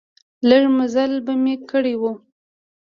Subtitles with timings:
[0.49, 2.03] لږ مزل به مې کړی و.